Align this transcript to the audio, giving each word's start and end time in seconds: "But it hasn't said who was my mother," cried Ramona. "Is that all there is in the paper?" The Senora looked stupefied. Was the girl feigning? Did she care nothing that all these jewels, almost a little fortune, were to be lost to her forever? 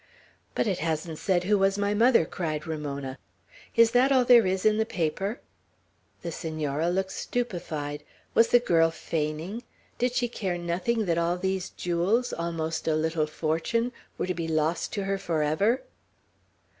"But 0.55 0.65
it 0.65 0.79
hasn't 0.79 1.19
said 1.19 1.43
who 1.43 1.59
was 1.59 1.77
my 1.77 1.93
mother," 1.93 2.25
cried 2.25 2.65
Ramona. 2.65 3.19
"Is 3.75 3.91
that 3.91 4.11
all 4.11 4.25
there 4.25 4.47
is 4.47 4.65
in 4.65 4.79
the 4.79 4.83
paper?" 4.87 5.41
The 6.23 6.31
Senora 6.31 6.89
looked 6.89 7.11
stupefied. 7.11 8.03
Was 8.33 8.47
the 8.47 8.57
girl 8.57 8.89
feigning? 8.89 9.61
Did 9.99 10.13
she 10.13 10.27
care 10.27 10.57
nothing 10.57 11.05
that 11.05 11.19
all 11.19 11.37
these 11.37 11.69
jewels, 11.69 12.33
almost 12.33 12.87
a 12.87 12.95
little 12.95 13.27
fortune, 13.27 13.91
were 14.17 14.25
to 14.25 14.33
be 14.33 14.47
lost 14.47 14.91
to 14.93 15.03
her 15.03 15.19
forever? 15.19 15.83